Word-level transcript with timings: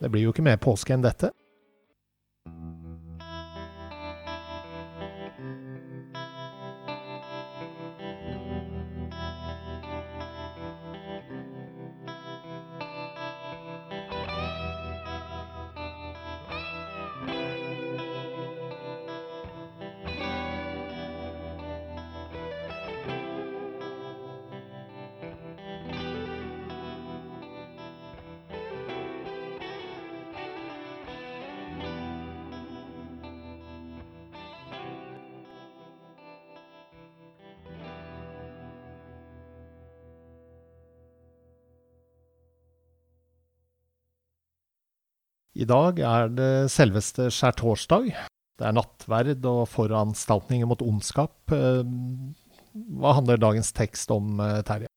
Det 0.00 0.10
blir 0.12 0.26
jo 0.26 0.34
ikke 0.34 0.44
mer 0.44 0.60
påske 0.60 0.92
enn 0.92 1.04
dette. 1.04 1.30
I 45.56 45.64
dag 45.64 46.00
er 46.04 46.32
det 46.36 46.68
selveste 46.68 47.30
skjærtorsdag. 47.32 48.10
Det 48.60 48.66
er 48.68 48.74
nattverd 48.76 49.46
og 49.48 49.62
foranstaltninger 49.72 50.68
mot 50.68 50.82
ondskap. 50.84 51.32
Eh, 51.52 51.80
hva 53.00 53.14
handler 53.16 53.40
dagens 53.40 53.72
tekst 53.72 54.12
om, 54.12 54.36
eh, 54.40 54.60
Terje? 54.68 54.90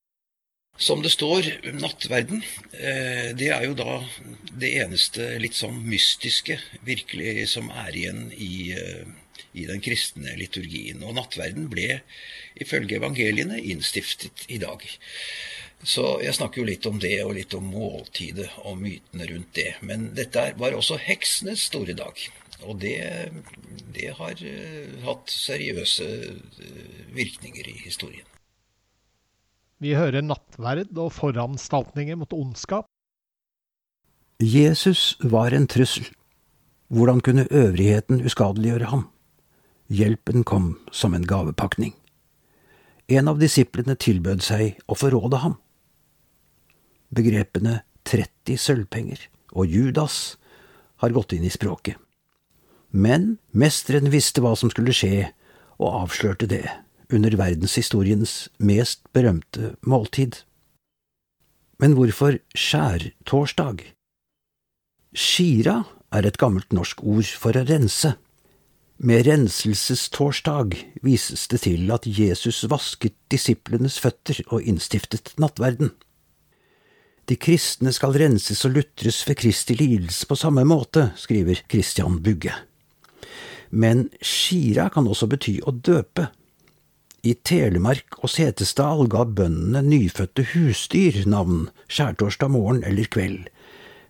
Som 0.79 1.01
det 1.03 1.11
står, 1.11 1.47
nattverden, 1.79 2.43
eh, 2.73 3.31
det 3.39 3.49
er 3.55 3.63
jo 3.67 3.73
da 3.73 4.03
det 4.51 4.73
eneste 4.83 5.39
litt 5.39 5.55
sånn 5.55 5.79
mystiske 5.83 6.59
virkelig 6.83 7.47
som 7.55 7.69
er 7.69 7.95
igjen 7.95 8.31
i, 8.31 8.75
i 9.53 9.66
den 9.66 9.79
kristne 9.79 10.35
liturgien. 10.39 11.03
Og 11.03 11.16
nattverden 11.16 11.69
ble 11.71 12.01
ifølge 12.59 12.99
evangeliene 12.99 13.59
innstiftet 13.59 14.45
i 14.47 14.57
dag. 14.57 14.83
Så 15.83 16.19
jeg 16.23 16.35
snakker 16.35 16.61
jo 16.61 16.67
litt 16.67 16.85
om 16.89 16.99
det, 16.99 17.16
og 17.23 17.38
litt 17.38 17.53
om 17.55 17.69
måltidet 17.72 18.49
og 18.67 18.81
mytene 18.81 19.30
rundt 19.30 19.53
det. 19.55 19.72
Men 19.85 20.09
dette 20.17 20.49
var 20.59 20.75
også 20.75 20.99
heksenes 20.99 21.69
store 21.69 21.95
dag. 21.97 22.19
Og 22.67 22.81
det, 22.81 22.97
det 23.95 24.12
har 24.17 24.35
uh, 24.44 24.97
hatt 25.06 25.31
seriøse 25.31 26.07
uh, 26.59 27.06
virkninger 27.16 27.72
i 27.72 27.78
historien. 27.85 28.25
Vi 29.79 29.94
hører 29.95 30.25
nattverd 30.25 30.91
og 31.00 31.13
foranstaltninger 31.16 32.19
mot 32.19 32.35
ondskap. 32.35 32.90
Jesus 34.44 35.16
var 35.23 35.56
en 35.56 35.67
trussel. 35.72 36.09
Hvordan 36.91 37.22
kunne 37.23 37.47
øvrigheten 37.51 38.19
uskadeliggjøre 38.25 38.91
ham? 38.91 39.07
Hjelpen 39.88 40.44
kom 40.44 40.73
som 40.91 41.16
en 41.16 41.25
gavepakning. 41.28 41.94
En 43.07 43.31
av 43.31 43.40
disiplene 43.40 43.96
tilbød 43.96 44.44
seg 44.44 44.79
å 44.85 44.97
forråde 45.00 45.40
ham. 45.46 45.56
Begrepene 47.16 47.81
30 48.09 48.59
sølvpenger 48.62 49.25
og 49.53 49.70
Judas 49.70 50.38
har 51.02 51.16
gått 51.16 51.34
inn 51.34 51.46
i 51.47 51.53
språket. 51.53 51.97
Men 52.90 53.38
mesteren 53.53 54.09
visste 54.14 54.42
hva 54.42 54.56
som 54.58 54.72
skulle 54.74 54.96
skje, 54.96 55.30
og 55.80 56.03
avslørte 56.03 56.50
det 56.50 56.66
under 57.14 57.34
verdenshistoriens 57.40 58.50
mest 58.59 59.06
berømte 59.16 59.75
måltid. 59.88 60.42
Men 61.80 61.96
hvorfor 61.96 62.40
skjærtorsdag? 62.58 63.86
Skira 65.16 65.84
er 66.14 66.26
et 66.28 66.38
gammelt 66.41 66.74
norsk 66.76 67.02
ord 67.06 67.30
for 67.40 67.56
å 67.56 67.64
rense. 67.70 68.14
Med 69.00 69.24
renselsestorsdag 69.30 70.76
vises 71.06 71.47
det 71.47 71.62
til 71.64 71.88
at 71.96 72.06
Jesus 72.06 72.66
vasket 72.70 73.16
disiplenes 73.31 73.96
føtter 74.03 74.41
og 74.50 74.66
innstiftet 74.68 75.31
nattverden. 75.40 75.94
De 77.29 77.35
kristne 77.38 77.91
skal 77.94 78.16
renses 78.17 78.63
og 78.66 78.73
lutres 78.73 79.19
ved 79.28 79.38
Kristi 79.38 79.75
lidelse 79.78 80.25
på 80.25 80.38
samme 80.40 80.63
måte, 80.66 81.12
skriver 81.13 81.62
Christian 81.69 82.17
Bugge. 82.25 82.56
Men 83.69 84.07
skira 84.17 84.88
kan 84.90 85.06
også 85.06 85.28
bety 85.29 85.59
å 85.62 85.75
døpe. 85.75 86.31
I 87.22 87.35
Telemark 87.45 88.17
og 88.23 88.31
Setesdal 88.34 89.06
ga 89.13 89.28
bøndene 89.28 89.84
nyfødte 89.85 90.47
husdyr 90.56 91.22
navn 91.29 91.67
skjærtorsdag 91.85 92.50
morgen 92.56 92.81
eller 92.88 93.06
kveld, 93.13 93.46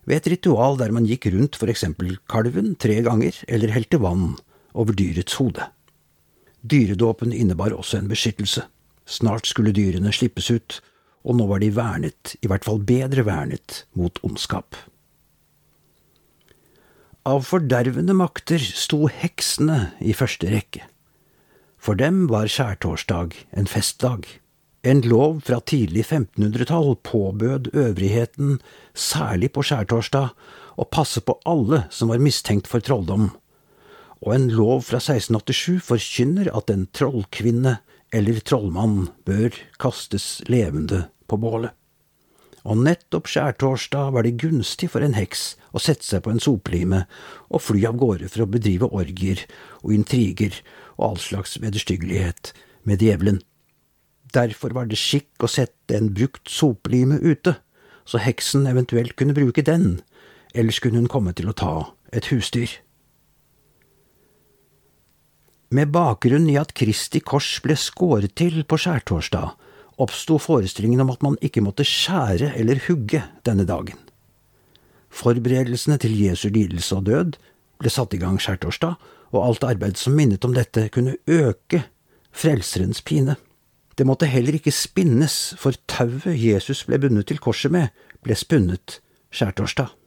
ved 0.08 0.22
et 0.22 0.32
ritual 0.32 0.80
der 0.80 0.94
man 0.96 1.04
gikk 1.04 1.28
rundt 1.34 1.58
for 1.60 1.68
eksempel 1.68 2.16
kalven 2.30 2.72
tre 2.80 3.02
ganger 3.04 3.36
eller 3.48 3.74
helte 3.74 4.00
vann 4.00 4.38
over 4.72 4.96
dyrets 4.96 5.36
hode. 5.36 5.66
Dyredåpen 6.64 7.34
innebar 7.36 7.76
også 7.76 8.00
en 8.00 8.08
beskyttelse. 8.08 8.64
Snart 9.04 9.50
skulle 9.50 9.74
dyrene 9.76 10.12
slippes 10.14 10.48
ut, 10.54 10.80
og 11.24 11.36
nå 11.36 11.46
var 11.50 11.60
de 11.62 11.70
vernet, 11.76 12.34
i 12.40 12.48
hvert 12.48 12.64
fall 12.66 12.80
bedre 12.84 13.24
vernet, 13.26 13.84
mot 13.92 14.16
ondskap. 14.26 14.78
Av 17.28 17.44
fordervende 17.44 18.16
makter 18.16 18.62
sto 18.64 19.04
heksene 19.12 19.90
i 20.00 20.14
første 20.16 20.48
rekke. 20.48 20.86
For 21.80 21.96
dem 21.96 22.26
var 22.32 22.48
skjærtorsdag 22.48 23.36
en 23.56 23.68
festdag. 23.68 24.24
En 24.80 25.02
lov 25.04 25.42
fra 25.44 25.58
tidlig 25.60 26.06
1500-tall 26.06 26.94
påbød 27.04 27.74
øvrigheten, 27.76 28.56
særlig 28.96 29.52
på 29.52 29.64
skjærtorsdag, 29.68 30.32
å 30.80 30.88
passe 30.88 31.20
på 31.20 31.36
alle 31.44 31.84
som 31.92 32.08
var 32.08 32.22
mistenkt 32.24 32.68
for 32.70 32.80
trolldom, 32.80 33.28
og 34.20 34.34
en 34.34 34.48
lov 34.52 34.84
fra 34.88 35.00
1687 35.00 35.80
forkynner 35.84 36.50
at 36.56 36.72
en 36.72 36.86
trollkvinne 36.96 37.78
eller 38.14 38.40
trollmann 38.42 39.10
bør 39.26 39.54
kastes 39.80 40.40
levende 40.50 41.06
på 41.30 41.38
bålet. 41.40 41.74
Og 42.68 42.76
nettopp 42.84 43.30
skjærtorsdag 43.30 44.10
var 44.12 44.26
det 44.26 44.36
gunstig 44.42 44.90
for 44.92 45.04
en 45.04 45.16
heks 45.16 45.54
å 45.72 45.80
sette 45.80 46.04
seg 46.04 46.24
på 46.24 46.32
en 46.34 46.42
soplime 46.42 47.04
og 47.48 47.62
fly 47.64 47.86
av 47.88 47.96
gårde 48.00 48.28
for 48.28 48.44
å 48.44 48.50
bedrive 48.50 48.90
orgier 48.92 49.46
og 49.80 49.94
intriger 49.96 50.58
og 50.98 51.06
all 51.06 51.22
slags 51.22 51.56
vederstyggelighet 51.62 52.52
med 52.84 53.00
djevelen. 53.00 53.40
Derfor 54.34 54.74
var 54.76 54.90
det 54.90 55.00
skikk 55.00 55.42
å 55.42 55.50
sette 55.50 55.96
en 55.96 56.12
brukt 56.14 56.50
soplime 56.52 57.16
ute, 57.22 57.56
så 58.04 58.20
heksen 58.20 58.68
eventuelt 58.68 59.16
kunne 59.16 59.34
bruke 59.34 59.64
den, 59.64 60.02
ellers 60.54 60.80
kunne 60.82 61.00
hun 61.00 61.10
komme 61.10 61.32
til 61.36 61.48
å 61.50 61.56
ta 61.56 61.74
et 62.12 62.28
husdyr. 62.30 62.70
Med 65.70 65.92
bakgrunn 65.94 66.48
i 66.50 66.56
at 66.58 66.72
Kristi 66.74 67.20
kors 67.22 67.60
ble 67.62 67.76
skåret 67.78 68.32
til 68.34 68.64
på 68.66 68.74
skjærtorsdag, 68.80 69.52
oppsto 70.02 70.38
forestillingen 70.42 71.04
om 71.04 71.12
at 71.12 71.22
man 71.22 71.36
ikke 71.46 71.62
måtte 71.62 71.86
skjære 71.86 72.56
eller 72.58 72.80
hugge 72.88 73.20
denne 73.46 73.62
dagen. 73.68 74.00
Forberedelsene 75.14 76.00
til 76.02 76.16
Jesu 76.18 76.48
lidelse 76.50 76.98
og 76.98 77.06
død 77.06 77.38
ble 77.78 77.92
satt 77.92 78.16
i 78.16 78.18
gang 78.18 78.40
skjærtorsdag, 78.42 78.98
og 79.30 79.46
alt 79.46 79.68
arbeid 79.68 79.94
som 80.00 80.18
minnet 80.18 80.42
om 80.44 80.56
dette, 80.58 80.88
kunne 80.90 81.14
øke 81.30 81.84
Frelserens 82.34 82.98
pine. 83.02 83.36
Det 83.94 84.06
måtte 84.06 84.26
heller 84.26 84.58
ikke 84.58 84.74
spinnes, 84.74 85.54
for 85.58 85.78
tauet 85.86 86.34
Jesus 86.34 86.82
ble 86.86 86.98
bundet 86.98 87.30
til 87.30 87.38
korset 87.38 87.70
med, 87.70 87.94
ble 88.26 88.34
spunnet 88.34 88.98
skjærtorsdag. 89.30 89.99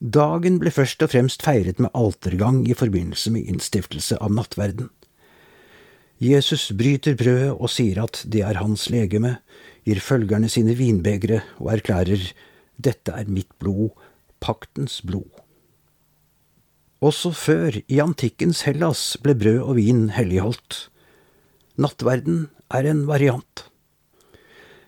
Dagen 0.00 0.58
ble 0.60 0.68
først 0.68 1.00
og 1.00 1.14
fremst 1.14 1.44
feiret 1.46 1.78
med 1.80 1.94
altergang 1.96 2.66
i 2.68 2.76
forbindelse 2.76 3.32
med 3.32 3.48
innstiftelse 3.48 4.18
av 4.20 4.34
nattverden. 4.36 4.90
Jesus 6.20 6.70
bryter 6.76 7.16
brødet 7.16 7.54
og 7.54 7.70
sier 7.72 8.02
at 8.04 8.22
det 8.28 8.42
er 8.44 8.60
hans 8.60 8.90
legeme, 8.92 9.38
gir 9.88 10.00
følgerne 10.00 10.48
sine 10.52 10.76
vinbegre 10.76 11.42
og 11.60 11.72
erklærer 11.76 12.30
dette 12.76 13.12
er 13.12 13.28
mitt 13.28 13.52
blod, 13.60 13.94
paktens 14.40 15.00
blod. 15.00 15.30
Også 17.00 17.32
før, 17.36 17.76
i 17.88 18.00
antikkens 18.00 18.64
Hellas, 18.68 19.16
ble 19.20 19.36
brød 19.36 19.62
og 19.62 19.76
vin 19.76 20.08
helligholdt. 20.16 20.88
Nattverden 21.76 22.48
er 22.72 22.88
en 22.88 23.04
variant. 23.08 23.66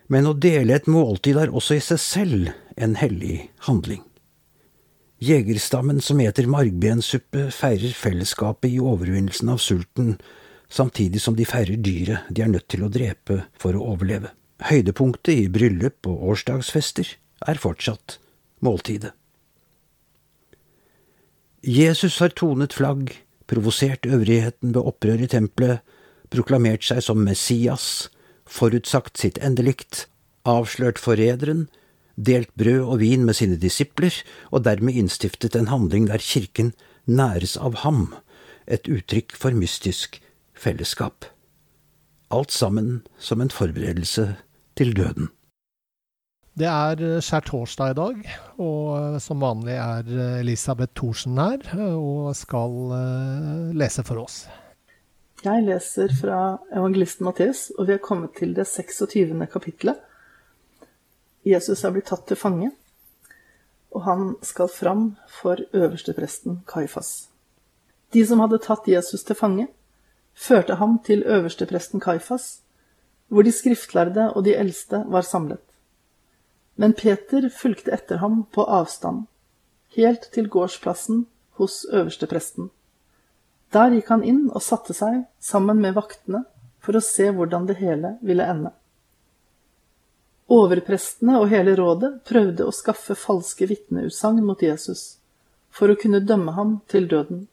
Men 0.09 0.25
å 0.25 0.33
dele 0.33 0.77
et 0.77 0.89
måltid 0.89 1.37
er 1.37 1.53
også 1.53 1.77
i 1.77 1.85
seg 1.85 2.01
selv 2.01 2.53
en 2.77 2.97
hellig 2.97 3.49
handling. 3.69 4.08
Jegerstammen 5.19 5.99
som 6.01 6.19
eter 6.23 6.47
margbensuppe, 6.47 7.49
feirer 7.51 7.91
fellesskapet 7.91 8.71
i 8.71 8.79
overvinnelsen 8.79 9.49
av 9.51 9.59
sulten, 9.59 10.13
samtidig 10.71 11.19
som 11.19 11.35
de 11.35 11.47
feirer 11.47 11.75
dyret 11.75 12.29
de 12.31 12.45
er 12.45 12.51
nødt 12.53 12.69
til 12.71 12.85
å 12.85 12.91
drepe 12.93 13.41
for 13.59 13.75
å 13.75 13.83
overleve. 13.93 14.31
Høydepunktet 14.63 15.33
i 15.35 15.49
bryllup 15.51 16.07
og 16.07 16.23
årsdagsfester 16.33 17.17
er 17.47 17.59
fortsatt 17.59 18.19
måltidet. 18.63 19.11
Jesus 21.67 22.21
har 22.23 22.31
tonet 22.39 22.77
flagg, 22.77 23.11
provosert 23.51 24.07
øvrigheten 24.07 24.71
ved 24.71 24.87
opprør 24.87 25.25
i 25.25 25.27
tempelet, 25.27 25.83
proklamert 26.31 26.85
seg 26.87 27.03
som 27.03 27.19
Messias, 27.25 28.07
forutsagt 28.47 29.19
sitt 29.19 29.39
endelikt, 29.43 30.05
avslørt 30.47 31.01
forræderen, 31.01 31.67
delt 32.19 32.51
brød 32.59 32.83
og 32.83 32.99
vin 32.99 33.25
med 33.25 33.37
sine 33.39 33.57
disipler, 33.59 34.13
og 34.51 34.65
dermed 34.65 34.99
innstiftet 34.99 35.55
en 35.55 35.71
handling 35.71 36.09
der 36.09 36.21
kirken 36.23 36.73
næres 37.07 37.57
av 37.57 37.81
ham, 37.85 38.13
et 38.67 38.89
uttrykk 38.91 39.35
for 39.35 39.55
mystisk 39.55 40.19
fellesskap. 40.53 41.25
Alt 42.29 42.51
sammen 42.51 43.01
som 43.17 43.41
en 43.41 43.49
forberedelse 43.49 44.35
til 44.77 44.95
døden. 44.95 45.29
Det 46.59 46.67
er 46.67 46.99
eh, 46.99 47.19
skjærtorsdag 47.23 47.93
i 47.93 47.97
dag, 47.97 48.23
og 48.59 48.81
eh, 48.97 49.19
som 49.23 49.43
vanlig 49.43 49.77
er 49.79 50.09
eh, 50.11 50.39
Elisabeth 50.41 50.91
Thorsen 50.97 51.39
her 51.39 51.63
og 51.93 52.33
skal 52.35 52.75
lese 53.79 54.03
for 54.03 54.25
oss. 54.25 54.41
Jeg 55.39 55.63
leser 55.63 56.11
fra 56.19 56.57
evangelisten 56.75 57.23
Matteus, 57.23 57.69
og 57.77 57.87
vi 57.87 57.95
er 57.95 58.03
kommet 58.03 58.35
til 58.35 58.51
det 58.57 58.67
26. 58.67 59.31
kapittelet. 59.47 60.01
Jesus 61.45 61.83
er 61.83 61.93
blitt 61.95 62.09
tatt 62.11 62.27
til 62.27 62.37
fange, 62.37 62.71
og 63.95 64.03
han 64.05 64.35
skal 64.45 64.69
fram 64.69 65.03
for 65.27 65.61
øverstepresten 65.73 66.61
Kaifas. 66.67 67.29
De 68.13 68.25
som 68.25 68.41
hadde 68.43 68.61
tatt 68.61 68.87
Jesus 68.87 69.23
til 69.23 69.37
fange, 69.37 69.67
førte 70.33 70.75
ham 70.75 70.99
til 71.05 71.23
øverstepresten 71.23 71.99
Kaifas, 71.99 72.61
hvor 73.27 73.45
de 73.45 73.51
skriftlærde 73.51 74.33
og 74.33 74.45
de 74.45 74.55
eldste 74.55 75.03
var 75.07 75.21
samlet. 75.21 75.61
Men 76.75 76.93
Peter 76.93 77.49
fulgte 77.49 77.93
etter 77.93 78.17
ham 78.17 78.45
på 78.53 78.63
avstand, 78.63 79.25
helt 79.95 80.29
til 80.33 80.49
gårdsplassen 80.49 81.27
hos 81.59 81.85
øverstepresten. 81.91 82.69
Der 83.73 83.91
gikk 83.93 84.09
han 84.09 84.23
inn 84.23 84.47
og 84.49 84.63
satte 84.65 84.95
seg 84.97 85.25
sammen 85.39 85.81
med 85.81 85.97
vaktene 85.97 86.45
for 86.81 86.97
å 86.97 87.03
se 87.03 87.29
hvordan 87.35 87.67
det 87.69 87.77
hele 87.81 88.15
ville 88.25 88.47
ende. 88.47 88.71
Overprestene 90.49 91.37
og 91.37 91.51
hele 91.51 91.75
rådet 91.77 92.23
prøvde 92.25 92.65
å 92.65 92.73
skaffe 92.73 93.13
falske 93.13 93.67
vitneutsagn 93.69 94.41
mot 94.41 94.61
Jesus 94.65 95.19
for 95.69 95.91
å 95.93 95.97
kunne 95.99 96.23
dømme 96.25 96.55
ham 96.55 96.79
til 96.89 97.05
døden. 97.11 97.43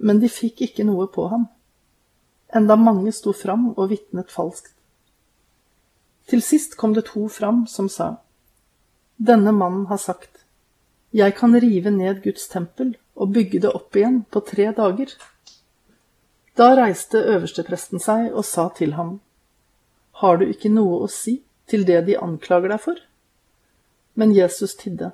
Men 0.00 0.22
de 0.22 0.30
fikk 0.32 0.62
ikke 0.64 0.86
noe 0.88 1.04
på 1.12 1.26
ham, 1.28 1.44
enda 2.48 2.78
mange 2.80 3.12
sto 3.12 3.34
fram 3.36 3.68
og 3.74 3.90
vitnet 3.92 4.32
falskt. 4.32 4.72
Til 6.32 6.40
sist 6.40 6.78
kom 6.80 6.96
det 6.96 7.10
to 7.10 7.26
fram 7.28 7.66
som 7.68 7.92
sa, 7.92 8.16
Denne 9.20 9.52
mannen 9.52 9.84
har 9.86 10.00
sagt, 10.00 10.46
Jeg 11.12 11.36
kan 11.36 11.60
rive 11.60 11.90
ned 11.90 12.22
Guds 12.24 12.48
tempel 12.48 12.96
og 13.14 13.34
bygge 13.36 13.60
det 13.60 13.70
opp 13.76 13.96
igjen 13.96 14.22
på 14.24 14.40
tre 14.40 14.72
dager. 14.72 15.12
Da 16.56 16.72
reiste 16.76 17.20
øverstepresten 17.20 18.00
seg 18.00 18.32
og 18.32 18.44
sa 18.48 18.70
til 18.76 18.96
ham, 18.96 19.20
Har 20.24 20.40
du 20.40 20.48
ikke 20.48 20.72
noe 20.72 21.04
å 21.04 21.08
si 21.12 21.42
til 21.66 21.84
det 21.88 22.04
de 22.06 22.18
anklager 22.18 22.72
deg 22.72 22.80
for? 22.82 22.98
Men 24.14 24.34
Jesus 24.36 24.74
tidde. 24.74 25.12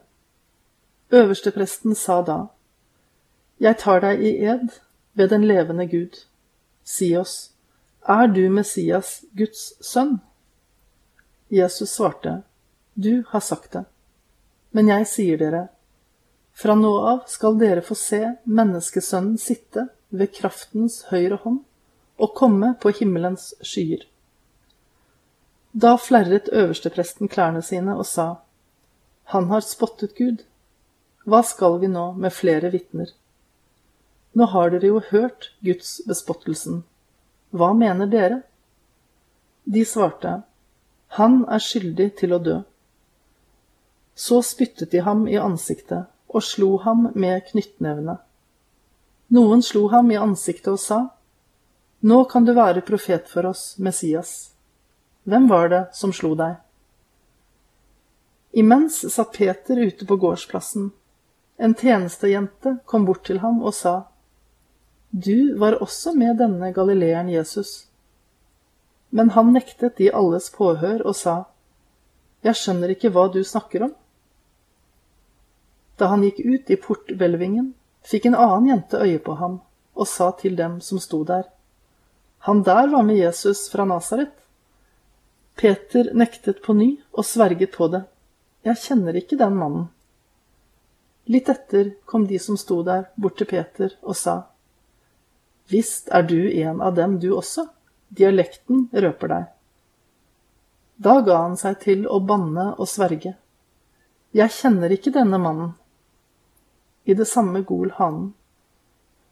Øverstepresten 1.11 1.95
sa 1.95 2.23
da, 2.23 2.39
Jeg 3.61 3.79
tar 3.79 4.01
deg 4.01 4.23
i 4.23 4.33
ed 4.45 4.69
ved 5.15 5.29
den 5.29 5.45
levende 5.45 5.87
Gud. 5.87 6.25
Si 6.85 7.17
oss, 7.17 7.53
er 8.09 8.27
du 8.27 8.49
Messias, 8.51 9.25
Guds 9.37 9.73
sønn? 9.81 10.21
Jesus 11.51 11.91
svarte, 11.91 12.43
Du 12.95 13.25
har 13.29 13.41
sagt 13.41 13.73
det. 13.73 13.85
Men 14.71 14.89
jeg 14.89 15.07
sier 15.07 15.39
dere, 15.41 15.69
fra 16.53 16.75
nå 16.75 16.91
av 17.07 17.25
skal 17.31 17.57
dere 17.61 17.83
få 17.87 17.95
se 17.95 18.21
Menneskesønnen 18.45 19.39
sitte 19.39 19.89
ved 20.11 20.33
kraftens 20.35 21.05
høyre 21.13 21.39
hånd 21.45 21.61
og 22.19 22.35
komme 22.35 22.73
på 22.83 22.91
himmelens 22.99 23.53
skyer. 23.63 24.03
Da 25.79 25.97
flerret 25.97 26.49
øverstepresten 26.53 27.29
klærne 27.29 27.63
sine 27.63 27.95
og 27.97 28.07
sa, 28.07 28.35
Han 29.25 29.45
har 29.51 29.61
spottet 29.61 30.17
Gud. 30.17 30.43
Hva 31.25 31.43
skal 31.43 31.81
vi 31.81 31.87
nå 31.87 32.13
med 32.13 32.33
flere 32.33 32.71
vitner? 32.73 33.13
Nå 34.33 34.49
har 34.55 34.71
dere 34.71 34.91
jo 34.91 35.03
hørt 35.11 35.53
Guds 35.65 36.01
bespottelsen. 36.09 36.83
Hva 37.51 37.73
mener 37.77 38.11
dere? 38.11 38.43
De 39.65 39.85
svarte, 39.85 40.43
han 41.21 41.45
er 41.49 41.63
skyldig 41.63 42.11
til 42.17 42.35
å 42.35 42.41
dø. 42.43 42.59
Så 44.15 44.43
spyttet 44.43 44.91
de 44.91 45.05
ham 45.05 45.27
i 45.29 45.39
ansiktet 45.39 46.09
og 46.29 46.43
slo 46.43 46.77
ham 46.83 47.11
med 47.15 47.45
knyttnevene. 47.53 48.19
Noen 49.37 49.63
slo 49.63 49.87
ham 49.93 50.11
i 50.11 50.19
ansiktet 50.19 50.73
og 50.75 50.83
sa, 50.83 51.01
Nå 52.01 52.25
kan 52.25 52.45
du 52.45 52.55
være 52.55 52.87
profet 52.87 53.29
for 53.29 53.47
oss, 53.47 53.75
Messias. 53.79 54.58
Hvem 55.29 55.49
var 55.49 55.69
det 55.69 55.83
som 55.93 56.13
slo 56.17 56.31
deg? 56.39 56.55
Imens 58.57 59.03
satt 59.13 59.35
Peter 59.37 59.77
ute 59.77 60.07
på 60.09 60.17
gårdsplassen. 60.17 60.87
En 61.61 61.75
tjenestejente 61.75 62.79
kom 62.89 63.05
bort 63.05 63.27
til 63.29 63.43
ham 63.43 63.59
og 63.61 63.75
sa, 63.77 63.93
Du 65.11 65.53
var 65.61 65.77
også 65.85 66.15
med 66.17 66.41
denne 66.41 66.73
galileeren 66.73 67.29
Jesus. 67.29 67.91
Men 69.11 69.35
han 69.37 69.53
nektet 69.53 70.01
i 70.01 70.09
alles 70.09 70.49
påhør 70.57 71.05
og 71.05 71.17
sa, 71.17 71.37
Jeg 72.41 72.57
skjønner 72.57 72.97
ikke 72.97 73.13
hva 73.13 73.29
du 73.29 73.43
snakker 73.45 73.85
om. 73.85 73.95
Da 76.01 76.09
han 76.09 76.25
gikk 76.25 76.41
ut 76.41 76.73
i 76.73 76.81
porthvelvingen, 76.81 77.75
fikk 78.01 78.31
en 78.31 78.41
annen 78.47 78.73
jente 78.73 79.05
øye 79.05 79.21
på 79.21 79.37
ham 79.37 79.61
og 79.93 80.09
sa 80.09 80.33
til 80.41 80.57
dem 80.57 80.81
som 80.81 80.97
sto 80.99 81.21
der, 81.25 81.45
Han 82.49 82.63
der 82.63 82.89
var 82.89 83.03
med 83.03 83.17
Jesus 83.19 83.69
fra 83.69 83.85
Nasaret. 83.85 84.33
Peter 85.59 86.11
nektet 86.15 86.63
på 86.63 86.73
ny 86.73 86.93
og 87.13 87.27
sverget 87.27 87.73
på 87.75 87.89
det, 87.91 88.05
Jeg 88.65 88.79
kjenner 88.79 89.17
ikke 89.17 89.39
den 89.39 89.57
mannen. 89.57 89.89
Litt 91.27 91.49
etter 91.49 91.91
kom 92.07 92.27
de 92.27 92.39
som 92.39 92.57
sto 92.57 92.83
der, 92.87 93.09
bort 93.17 93.39
til 93.39 93.49
Peter 93.51 93.95
og 94.03 94.17
sa, 94.17 94.37
Visst 95.69 96.09
er 96.15 96.23
du 96.23 96.39
en 96.49 96.81
av 96.81 96.95
dem, 96.95 97.19
du 97.19 97.33
også? 97.35 97.67
Dialekten 98.09 98.87
røper 98.93 99.33
deg. 99.35 99.49
Da 100.97 101.21
ga 101.27 101.41
han 101.43 101.59
seg 101.61 101.81
til 101.83 102.07
å 102.07 102.21
banne 102.25 102.71
og 102.79 102.89
sverge. 102.89 103.35
Jeg 104.35 104.55
kjenner 104.55 104.95
ikke 104.95 105.13
denne 105.15 105.43
mannen. 105.43 105.75
I 107.05 107.19
det 107.19 107.27
samme 107.29 107.61
gol 107.67 107.91
hanen. 107.99 108.33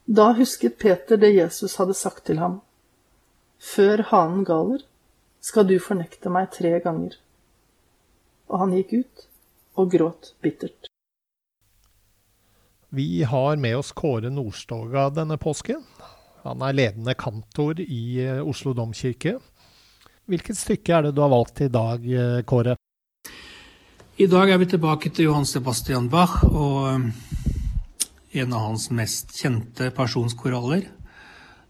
Da 0.05 0.33
husket 0.37 0.77
Peter 0.79 1.17
det 1.17 1.33
Jesus 1.33 1.75
hadde 1.79 1.97
sagt 1.97 2.25
til 2.29 2.39
ham. 2.43 2.61
Før 3.59 4.05
hanen 4.11 4.45
galer, 4.47 4.85
skal 5.47 5.67
du 5.67 5.77
fornekte 5.79 6.31
meg 6.33 6.51
tre 6.51 6.75
ganger. 6.83 7.15
Og 8.51 8.63
han 8.63 8.75
gikk 8.75 8.93
ut 8.99 9.25
og 9.79 9.91
gråt 9.93 10.33
bittert. 10.43 10.89
Vi 12.89 13.23
har 13.27 13.59
med 13.59 13.77
oss 13.77 13.91
Kåre 13.91 14.31
Nordstoga 14.31 15.09
denne 15.11 15.37
påsken. 15.39 15.83
Han 16.47 16.63
er 16.63 16.75
ledende 16.75 17.15
kantor 17.19 17.81
i 17.83 18.01
eh, 18.23 18.39
Oslo 18.39 18.71
domkirke. 18.75 19.37
Hvilket 20.27 20.59
stykke 20.59 20.95
er 20.95 21.07
det 21.07 21.15
du 21.15 21.21
har 21.23 21.31
valgt 21.31 21.61
i 21.65 21.67
dag, 21.71 22.03
eh, 22.07 22.43
Kåre? 22.47 22.77
I 24.17 24.27
dag 24.31 24.49
er 24.49 24.57
vi 24.57 24.69
tilbake 24.71 25.11
til 25.11 25.27
Johan 25.27 25.45
Sebastian 25.45 26.07
Bach 26.09 26.39
og 26.47 26.87
eh, 26.93 28.39
en 28.41 28.55
av 28.55 28.69
hans 28.69 28.87
mest 28.95 29.35
kjente 29.35 29.91
pasjonskoraller, 29.95 30.87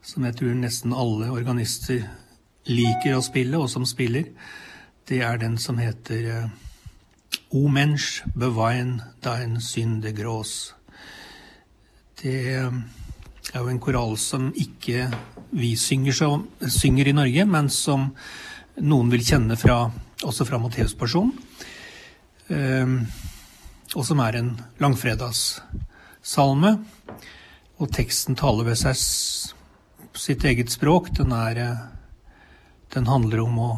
som 0.06 0.26
jeg 0.26 0.38
tror 0.38 0.56
nesten 0.62 0.94
alle 0.94 1.32
organister 1.34 2.06
liker 2.68 3.18
å 3.18 3.24
spille, 3.26 3.58
og 3.60 3.70
som 3.72 3.86
spiller. 3.88 4.30
Det 5.08 5.22
er 5.24 5.40
den 5.42 5.58
som 5.62 5.80
heter 5.80 6.50
O 7.56 7.68
Mensch, 7.72 8.24
bewein 8.36 9.02
dein 9.24 9.62
Synde 9.64 10.12
grås. 10.12 10.74
Det 12.22 12.58
er 12.58 13.62
jo 13.62 13.70
en 13.72 13.80
koral 13.80 14.18
som 14.20 14.50
ikke 14.56 15.08
vi 15.56 15.76
synger, 15.80 16.12
så, 16.12 16.30
synger, 16.68 17.08
i 17.08 17.16
Norge, 17.16 17.46
men 17.48 17.70
som 17.72 18.10
noen 18.84 19.12
vil 19.14 19.24
kjenne 19.24 19.56
fra, 19.60 19.86
også 20.28 20.48
fra 20.48 20.60
Matteuspersonen. 20.62 21.32
Um, 22.48 23.00
og 23.96 24.04
som 24.08 24.20
er 24.24 24.40
en 24.40 24.52
langfredagssalme. 24.84 26.74
Og 27.78 27.92
teksten 27.94 28.36
taler 28.36 28.68
ved 28.68 28.80
seg 28.80 28.98
sitt 30.18 30.44
eget 30.48 30.72
språk. 30.74 31.12
Den, 31.16 31.32
er, 31.32 31.62
den 32.94 33.08
handler 33.08 33.44
om 33.44 33.60
å 33.60 33.70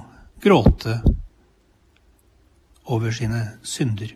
gråte 0.41 0.99
over 2.89 3.11
sine 3.11 3.43
synder. 3.63 4.15